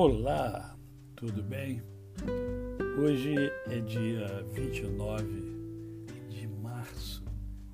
[0.00, 0.78] Olá,
[1.16, 1.82] tudo bem?
[3.02, 3.34] Hoje
[3.66, 5.26] é dia 29
[6.30, 7.24] de março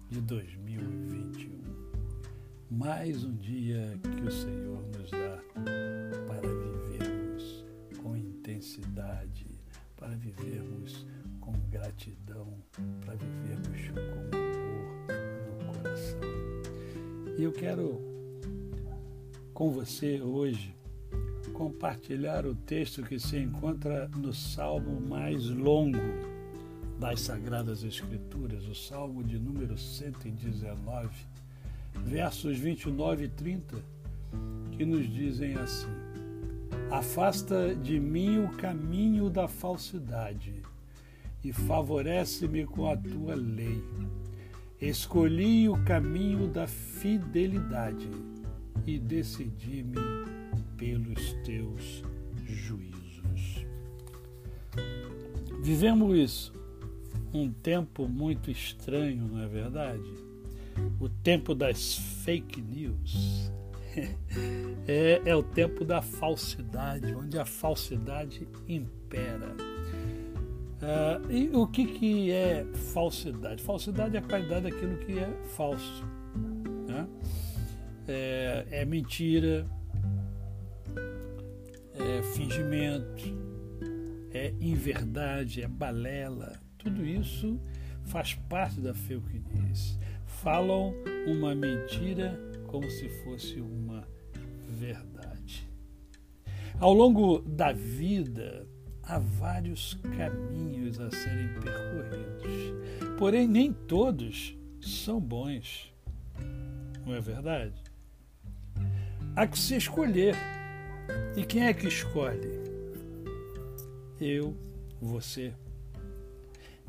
[0.09, 1.61] de 2021.
[2.71, 5.39] Mais um dia que o Senhor nos dá
[6.27, 7.63] para vivermos
[8.03, 9.61] com intensidade,
[9.95, 11.07] para vivermos
[11.43, 12.55] com gratidão,
[13.05, 16.21] para vivermos com amor no coração.
[17.37, 18.01] E eu quero
[19.53, 20.75] com você hoje
[21.55, 25.99] compartilhar o texto que se encontra no salmo mais longo
[26.99, 31.09] das Sagradas Escrituras, o salmo de número 119,
[32.05, 33.77] versos 29 e 30,
[34.73, 35.89] que nos dizem assim:
[36.91, 40.61] Afasta de mim o caminho da falsidade
[41.43, 43.83] e favorece-me com a tua lei.
[44.81, 48.11] Escolhi o caminho da fidelidade
[48.87, 50.34] e decidi-me
[50.77, 52.03] pelos teus
[52.47, 53.67] juízos.
[55.63, 56.53] Vivemos
[57.33, 60.25] um tempo muito estranho, não é verdade?
[61.01, 63.51] O tempo das fake news.
[64.87, 69.57] É, é o tempo da falsidade, onde a falsidade impera.
[70.83, 73.63] Uh, e o que, que é falsidade?
[73.63, 76.05] Falsidade é a qualidade daquilo que é falso.
[76.87, 77.07] Né?
[78.07, 79.67] É, é mentira,
[82.35, 83.23] fingimento,
[84.33, 86.61] é inverdade, é balela.
[86.77, 87.61] Tudo isso
[88.07, 89.99] faz parte da news.
[90.27, 90.93] Falam
[91.29, 94.07] uma mentira como se fosse uma
[94.69, 95.69] verdade.
[96.81, 98.67] Ao longo da vida,
[99.05, 105.95] há vários caminhos a serem percorridos, porém, nem todos são bons.
[107.07, 107.81] Não é verdade?
[109.37, 110.35] Há que se escolher
[111.37, 112.49] e quem é que escolhe?
[114.21, 114.57] Eu,
[115.01, 115.53] você.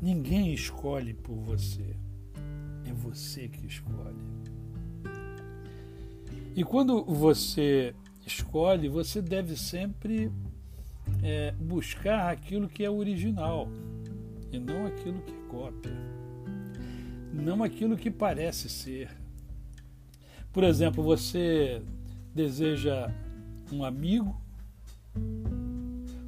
[0.00, 1.96] Ninguém escolhe por você.
[2.84, 4.16] É você que escolhe.
[6.54, 7.94] E quando você
[8.26, 10.30] escolhe, você deve sempre
[11.22, 13.68] é, buscar aquilo que é original
[14.50, 15.92] e não aquilo que é cópia,
[17.32, 19.10] não aquilo que parece ser.
[20.52, 21.82] Por exemplo, você
[22.34, 23.12] deseja
[23.72, 24.40] um amigo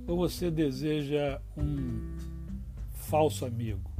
[0.06, 2.16] ou você deseja um
[2.94, 3.90] falso amigo?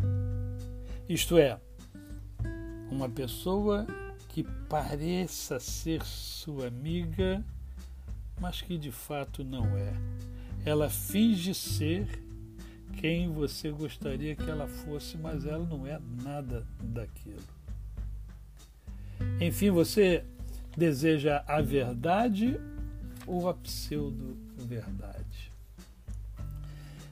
[1.09, 1.59] Isto é,
[2.91, 3.87] uma pessoa
[4.29, 7.45] que pareça ser sua amiga,
[8.41, 9.93] mas que de fato não é.
[10.65, 12.07] Ela finge ser
[12.99, 17.43] quem você gostaria que ela fosse, mas ela não é nada daquilo.
[19.41, 20.25] Enfim, você
[20.77, 22.61] deseja a verdade
[23.29, 25.53] ou a pseudo-verdade.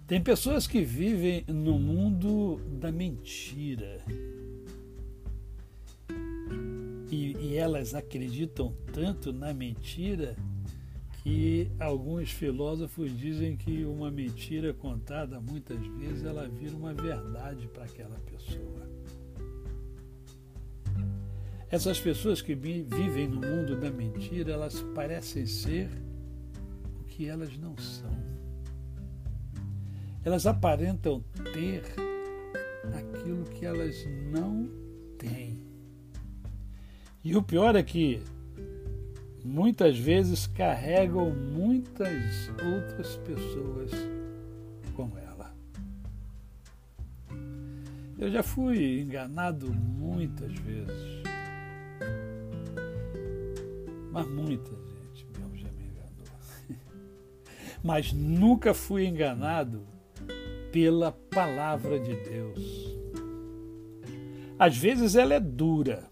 [0.07, 3.99] Tem pessoas que vivem no mundo da mentira.
[7.11, 10.37] E, e, elas acreditam tanto na mentira
[11.23, 17.85] que alguns filósofos dizem que uma mentira contada muitas vezes ela vira uma verdade para
[17.85, 18.87] aquela pessoa.
[21.69, 25.89] Essas pessoas que vivem no mundo da mentira, elas parecem ser
[27.17, 28.11] que elas não são.
[30.23, 31.83] Elas aparentam ter
[32.95, 33.97] aquilo que elas
[34.31, 34.69] não
[35.17, 35.65] têm.
[37.25, 38.23] E o pior é que
[39.43, 43.93] muitas vezes carregam muitas outras pessoas
[44.95, 45.55] com ela.
[48.19, 51.23] Eu já fui enganado muitas vezes,
[54.13, 54.96] mas muitas
[57.87, 59.87] mas nunca fui enganado
[60.73, 62.99] pela palavra de Deus.
[64.59, 66.11] Às vezes ela é dura,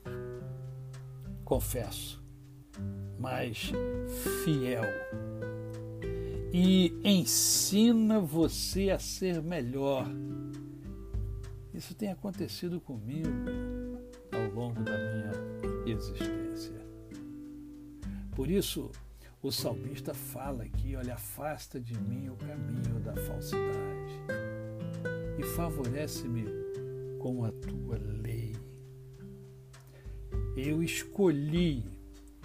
[1.44, 2.22] confesso,
[3.18, 3.72] mas
[4.44, 4.84] fiel.
[6.52, 10.06] E ensina você a ser melhor.
[11.74, 13.28] Isso tem acontecido comigo
[14.30, 16.80] ao longo da minha existência.
[18.30, 18.92] Por isso,
[19.44, 24.14] o salmista fala aqui: olha, afasta de mim o caminho da falsidade
[25.38, 26.46] e favorece-me
[27.20, 28.56] com a tua lei.
[30.56, 31.84] Eu escolhi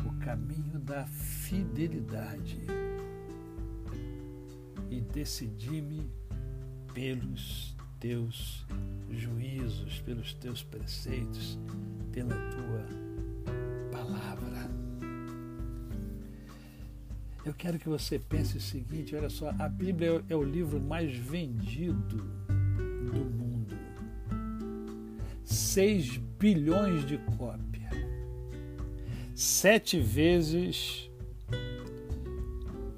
[0.05, 2.59] o caminho da fidelidade
[4.89, 6.11] e decidi-me
[6.93, 8.65] pelos teus
[9.09, 11.57] juízos, pelos teus preceitos,
[12.11, 13.08] pela tua
[17.45, 21.15] Eu quero que você pense o seguinte: olha só, a Bíblia é o livro mais
[21.15, 22.17] vendido
[23.11, 23.77] do mundo.
[25.43, 27.69] 6 bilhões de cópias.
[29.33, 31.09] Sete vezes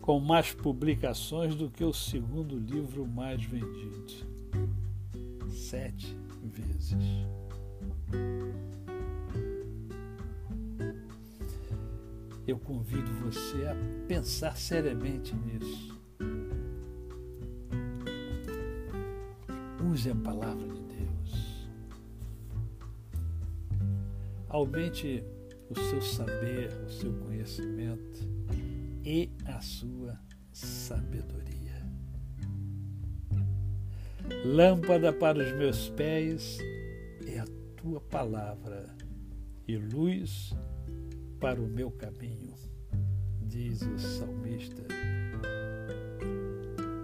[0.02, 4.28] com mais publicações do que o segundo livro mais vendido.
[5.50, 6.98] Sete vezes.
[12.48, 13.76] Eu convido você a
[14.08, 16.02] pensar seriamente nisso.
[19.92, 21.70] Use a palavra de Deus.
[24.50, 25.24] Aumente
[25.70, 28.28] o seu saber, o seu conhecimento
[29.06, 30.20] e a sua
[30.52, 31.52] sabedoria.
[34.44, 36.58] Lâmpada para os meus pés
[37.28, 37.46] é a
[37.76, 38.96] tua palavra
[39.68, 40.56] e luz
[41.42, 42.54] para o meu caminho,
[43.42, 44.84] diz o salmista.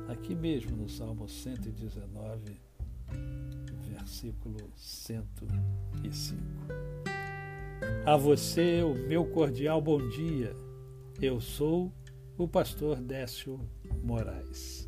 [0.07, 2.62] Aqui mesmo no Salmo 119,
[3.89, 6.38] versículo 105.
[8.06, 10.56] A você o meu cordial bom dia.
[11.19, 11.92] Eu sou
[12.38, 13.60] o pastor Décio
[14.04, 14.87] Moraes.